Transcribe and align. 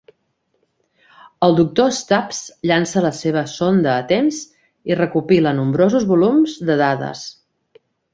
El 1.47 1.51
doctor 1.57 1.91
Stubbs 1.97 2.39
llança 2.71 3.03
la 3.07 3.11
seva 3.17 3.43
sonda 3.51 3.91
a 3.97 4.05
temps 4.13 4.39
i 4.93 4.97
recopila 5.01 5.53
nombrosos 5.59 6.09
volums 6.13 6.57
de 6.71 6.79
dades. 6.81 7.23